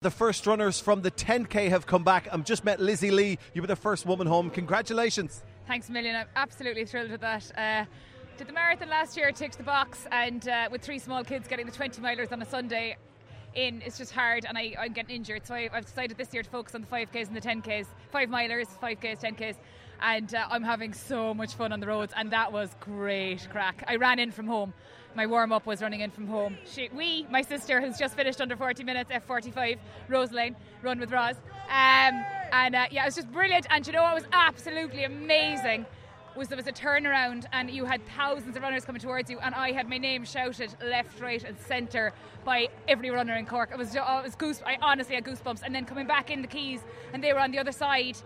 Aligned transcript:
The 0.00 0.12
first 0.12 0.46
runners 0.46 0.78
from 0.78 1.02
the 1.02 1.10
10K 1.10 1.70
have 1.70 1.84
come 1.84 2.04
back. 2.04 2.28
I've 2.30 2.44
just 2.44 2.64
met 2.64 2.78
Lizzie 2.78 3.10
Lee. 3.10 3.36
You 3.52 3.62
were 3.62 3.66
the 3.66 3.74
first 3.74 4.06
woman 4.06 4.28
home. 4.28 4.48
Congratulations. 4.48 5.42
Thanks 5.66 5.88
a 5.88 5.92
million. 5.92 6.14
I'm 6.14 6.28
absolutely 6.36 6.84
thrilled 6.84 7.10
with 7.10 7.20
that. 7.22 7.50
Uh, 7.58 7.84
did 8.36 8.46
the 8.46 8.52
marathon 8.52 8.90
last 8.90 9.16
year, 9.16 9.32
ticked 9.32 9.58
the 9.58 9.64
box, 9.64 10.06
and 10.12 10.46
uh, 10.48 10.68
with 10.70 10.82
three 10.82 11.00
small 11.00 11.24
kids 11.24 11.48
getting 11.48 11.66
the 11.66 11.72
20 11.72 12.00
milers 12.00 12.30
on 12.30 12.40
a 12.40 12.44
Sunday 12.44 12.96
in, 13.56 13.82
it's 13.84 13.98
just 13.98 14.12
hard, 14.12 14.44
and 14.44 14.56
I, 14.56 14.72
am 14.78 14.92
getting 14.92 15.16
injured. 15.16 15.44
So 15.44 15.56
I, 15.56 15.68
have 15.72 15.86
decided 15.86 16.16
this 16.16 16.32
year 16.32 16.44
to 16.44 16.48
focus 16.48 16.76
on 16.76 16.82
the 16.82 16.86
5Ks 16.86 17.26
and 17.26 17.36
the 17.36 17.40
10Ks, 17.40 17.86
5 18.12 18.28
milers, 18.28 18.68
5Ks, 18.80 19.20
10Ks. 19.20 19.56
And 20.00 20.32
uh, 20.32 20.46
I'm 20.48 20.62
having 20.62 20.92
so 20.92 21.34
much 21.34 21.54
fun 21.54 21.72
on 21.72 21.80
the 21.80 21.88
roads, 21.88 22.12
and 22.16 22.30
that 22.30 22.52
was 22.52 22.70
great 22.78 23.48
crack. 23.50 23.82
I 23.88 23.96
ran 23.96 24.20
in 24.20 24.30
from 24.30 24.46
home 24.46 24.74
my 25.18 25.26
warm 25.26 25.50
up 25.50 25.66
was 25.66 25.82
running 25.82 25.98
in 26.02 26.12
from 26.12 26.28
home. 26.28 26.56
She, 26.64 26.88
we, 26.94 27.26
my 27.28 27.42
sister, 27.42 27.80
has 27.80 27.98
just 27.98 28.14
finished 28.14 28.40
under 28.40 28.56
40 28.56 28.84
minutes, 28.84 29.10
F45, 29.10 29.76
Rose 30.06 30.30
Lane, 30.30 30.54
run 30.80 31.00
with 31.00 31.10
Roz. 31.10 31.34
Um, 31.68 32.24
and 32.52 32.76
uh, 32.76 32.86
yeah, 32.92 33.02
it 33.02 33.06
was 33.06 33.16
just 33.16 33.32
brilliant. 33.32 33.66
And 33.68 33.84
you 33.84 33.92
know 33.92 34.02
what 34.02 34.14
was 34.14 34.26
absolutely 34.32 35.02
amazing? 35.02 35.86
was 36.36 36.46
there 36.46 36.56
was 36.56 36.68
a 36.68 36.72
turnaround 36.72 37.46
and 37.52 37.68
you 37.68 37.84
had 37.84 38.00
thousands 38.16 38.56
of 38.56 38.62
runners 38.62 38.84
coming 38.84 39.00
towards 39.00 39.28
you 39.28 39.40
and 39.40 39.56
I 39.56 39.72
had 39.72 39.88
my 39.88 39.98
name 39.98 40.24
shouted 40.24 40.72
left, 40.80 41.20
right 41.20 41.42
and 41.42 41.58
centre 41.58 42.12
by 42.44 42.68
every 42.86 43.10
runner 43.10 43.34
in 43.34 43.44
Cork. 43.44 43.70
It 43.72 43.78
was, 43.78 43.96
oh, 43.96 44.18
it 44.18 44.24
was 44.24 44.36
goose, 44.36 44.62
I 44.64 44.78
honestly 44.80 45.16
had 45.16 45.24
goosebumps. 45.24 45.62
And 45.64 45.74
then 45.74 45.84
coming 45.84 46.06
back 46.06 46.30
in 46.30 46.40
the 46.40 46.46
Quays 46.46 46.80
and 47.12 47.24
they 47.24 47.32
were 47.32 47.40
on 47.40 47.50
the 47.50 47.58
other 47.58 47.72
side 47.72 48.18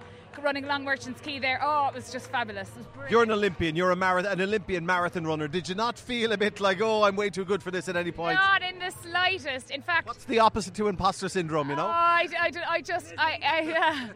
running 0.43 0.67
Long 0.67 0.85
Merchants 0.85 1.21
Quay 1.21 1.39
there. 1.39 1.61
Oh, 1.63 1.89
it 1.89 1.95
was 1.95 2.11
just 2.13 2.31
fabulous. 2.31 2.71
Was 2.77 3.11
you're 3.11 3.23
an 3.23 3.31
Olympian. 3.31 3.77
You're 3.77 3.91
a 3.91 3.97
marathon, 3.97 4.33
an 4.33 4.41
Olympian 4.41 4.87
marathon 4.87 5.27
runner. 5.27 5.49
Did 5.49 5.69
you 5.69 5.75
not 5.75 5.99
feel 5.99 6.33
a 6.33 6.37
bit 6.37 6.61
like, 6.61 6.81
oh, 6.81 7.03
I'm 7.05 7.17
way 7.17 7.31
too 7.31 7.45
good 7.45 7.63
for 7.63 7.71
this 7.71 7.89
at 7.89 7.97
any 7.97 8.13
point? 8.13 8.37
Not 8.37 8.63
in 8.63 8.79
the 8.79 8.91
slightest. 8.91 9.71
In 9.71 9.83
fact, 9.83 10.07
what's 10.07 10.25
the 10.25 10.39
opposite 10.39 10.75
to 10.75 10.89
imposter 10.89 11.29
syndrome? 11.29 11.71
You 11.71 11.77
know? 11.77 11.87
Oh, 11.87 11.91
I, 11.91 12.29
I, 12.39 12.51
I 12.69 12.81
just, 12.81 13.15
I, 13.19 13.39
I 13.45 14.09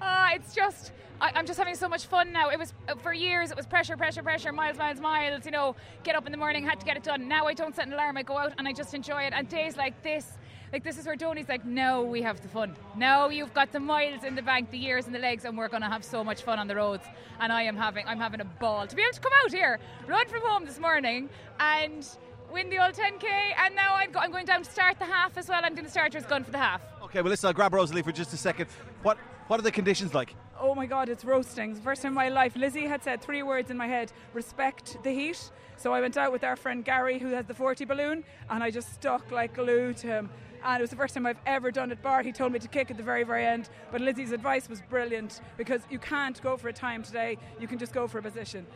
uh, 0.00 0.32
oh, 0.32 0.36
it's 0.36 0.54
just. 0.54 0.92
I, 1.20 1.38
am 1.38 1.46
just 1.46 1.58
having 1.58 1.76
so 1.76 1.88
much 1.88 2.06
fun 2.06 2.32
now. 2.32 2.50
It 2.50 2.58
was 2.58 2.74
uh, 2.88 2.96
for 2.96 3.12
years. 3.12 3.50
It 3.50 3.56
was 3.56 3.66
pressure, 3.66 3.96
pressure, 3.96 4.22
pressure, 4.22 4.52
miles, 4.52 4.76
miles, 4.76 5.00
miles. 5.00 5.44
You 5.44 5.52
know, 5.52 5.76
get 6.02 6.16
up 6.16 6.26
in 6.26 6.32
the 6.32 6.38
morning, 6.38 6.64
had 6.64 6.80
to 6.80 6.86
get 6.86 6.96
it 6.96 7.04
done. 7.04 7.28
Now 7.28 7.46
I 7.46 7.54
don't 7.54 7.74
set 7.74 7.86
an 7.86 7.92
alarm. 7.92 8.16
I 8.16 8.24
go 8.24 8.36
out 8.36 8.52
and 8.58 8.66
I 8.66 8.72
just 8.72 8.94
enjoy 8.94 9.22
it. 9.22 9.32
And 9.34 9.48
days 9.48 9.76
like 9.76 10.02
this, 10.02 10.26
like 10.74 10.82
this 10.82 10.98
is 10.98 11.06
where 11.06 11.14
Tony's 11.14 11.48
like, 11.48 11.64
no, 11.64 12.02
we 12.02 12.20
have 12.20 12.40
the 12.42 12.48
fun. 12.48 12.74
Now 12.96 13.28
you've 13.28 13.54
got 13.54 13.70
the 13.70 13.78
miles 13.78 14.24
in 14.24 14.34
the 14.34 14.42
bank, 14.42 14.72
the 14.72 14.76
years 14.76 15.06
in 15.06 15.12
the 15.12 15.20
legs, 15.20 15.44
and 15.44 15.56
we're 15.56 15.68
going 15.68 15.82
to 15.82 15.88
have 15.88 16.04
so 16.04 16.24
much 16.24 16.42
fun 16.42 16.58
on 16.58 16.66
the 16.66 16.74
roads. 16.74 17.04
And 17.38 17.52
I 17.52 17.62
am 17.62 17.76
having, 17.76 18.04
I'm 18.08 18.18
having 18.18 18.40
a 18.40 18.44
ball 18.44 18.84
to 18.84 18.96
be 18.96 19.02
able 19.02 19.12
to 19.12 19.20
come 19.20 19.30
out 19.44 19.52
here, 19.52 19.78
run 20.08 20.26
from 20.26 20.40
home 20.42 20.64
this 20.64 20.80
morning, 20.80 21.30
and 21.60 22.04
win 22.52 22.70
the 22.70 22.84
old 22.84 22.94
10k. 22.94 23.24
And 23.64 23.76
now 23.76 23.94
I'm, 23.94 24.10
go- 24.10 24.18
I'm 24.18 24.32
going 24.32 24.46
down 24.46 24.64
to 24.64 24.68
start 24.68 24.98
the 24.98 25.04
half 25.04 25.38
as 25.38 25.48
well. 25.48 25.60
I'm 25.62 25.76
doing 25.76 25.84
the 25.84 25.92
starter's 25.92 26.26
gun 26.26 26.42
for 26.42 26.50
the 26.50 26.58
half. 26.58 26.82
Okay, 27.14 27.22
well 27.22 27.30
listen, 27.30 27.46
I'll 27.46 27.52
grab 27.52 27.72
Rosalie 27.72 28.02
for 28.02 28.10
just 28.10 28.32
a 28.32 28.36
second. 28.36 28.66
What 29.04 29.18
what 29.46 29.60
are 29.60 29.62
the 29.62 29.70
conditions 29.70 30.14
like? 30.14 30.34
Oh 30.58 30.74
my 30.74 30.84
God, 30.84 31.08
it's 31.08 31.24
roasting. 31.24 31.76
First 31.76 32.02
time 32.02 32.10
in 32.10 32.14
my 32.16 32.28
life. 32.28 32.56
Lizzie 32.56 32.88
had 32.88 33.04
said 33.04 33.22
three 33.22 33.44
words 33.44 33.70
in 33.70 33.76
my 33.76 33.86
head: 33.86 34.10
respect 34.32 34.98
the 35.04 35.12
heat. 35.12 35.52
So 35.76 35.92
I 35.92 36.00
went 36.00 36.16
out 36.16 36.32
with 36.32 36.42
our 36.42 36.56
friend 36.56 36.84
Gary, 36.84 37.20
who 37.20 37.28
has 37.28 37.46
the 37.46 37.54
40 37.54 37.84
balloon, 37.84 38.24
and 38.50 38.64
I 38.64 38.72
just 38.72 38.92
stuck 38.94 39.30
like 39.30 39.54
glue 39.54 39.92
to 39.92 40.06
him 40.08 40.28
and 40.64 40.80
it 40.80 40.82
was 40.82 40.90
the 40.90 40.96
first 40.96 41.14
time 41.14 41.24
I've 41.24 41.38
ever 41.46 41.70
done 41.70 41.92
it 41.92 42.02
bar. 42.02 42.24
He 42.24 42.32
told 42.32 42.50
me 42.50 42.58
to 42.58 42.66
kick 42.66 42.90
at 42.90 42.96
the 42.96 43.02
very, 43.04 43.22
very 43.22 43.44
end. 43.46 43.68
But 43.92 44.00
Lizzie's 44.00 44.32
advice 44.32 44.68
was 44.68 44.80
brilliant 44.80 45.40
because 45.56 45.82
you 45.90 46.00
can't 46.00 46.42
go 46.42 46.56
for 46.56 46.68
a 46.68 46.72
time 46.72 47.04
today, 47.04 47.38
you 47.60 47.68
can 47.68 47.78
just 47.78 47.92
go 47.92 48.08
for 48.08 48.18
a 48.18 48.22
position. 48.22 48.66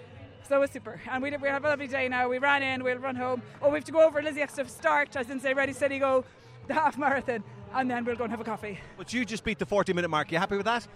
So 0.47 0.56
it 0.56 0.61
was 0.61 0.70
super. 0.70 1.00
And 1.11 1.22
we, 1.22 1.34
we 1.36 1.48
have 1.48 1.64
a 1.64 1.69
lovely 1.69 1.89
day 1.89 2.09
now. 2.09 2.28
We 2.28 2.39
ran 2.39 2.62
in, 2.62 2.84
we'll 2.84 2.98
run 2.98 3.16
home. 3.16 3.42
Oh, 3.62 3.70
we 3.70 3.78
have 3.78 3.84
to 3.84 3.92
go 3.92 4.06
over. 4.06 4.22
Lizzie 4.22 4.41
has 4.41 4.53
to 4.53 4.69
start, 4.69 5.16
as 5.16 5.31
in 5.31 5.41
say, 5.41 5.55
ready, 5.55 5.72
steady, 5.72 5.98
go, 5.98 6.25
the 6.69 6.75
half 6.75 6.98
marathon, 6.98 7.42
and 7.74 7.91
then 7.91 8.05
we'll 8.05 8.16
go 8.16 8.24
and 8.24 8.30
have 8.30 8.41
a 8.41 8.44
coffee. 8.44 8.78
But 8.97 9.12
you 9.12 9.24
just 9.24 9.44
beat 9.44 9.58
the 9.58 9.66
40 9.66 9.92
minute 9.92 10.08
mark. 10.08 10.30
You 10.33 10.38
happy 10.38 10.56
with 10.56 10.66
that? 10.66 10.86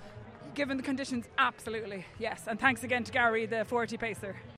Given 0.54 0.76
the 0.76 0.82
conditions, 0.82 1.26
absolutely, 1.38 2.04
yes. 2.18 2.42
And 2.46 2.60
thanks 2.60 2.84
again 2.84 3.04
to 3.04 3.12
Gary, 3.12 3.46
the 3.46 3.64
40 3.64 3.96
pacer. 3.96 4.36